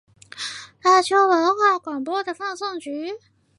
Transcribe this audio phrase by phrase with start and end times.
[0.81, 3.19] 大邱文化广播的放送局。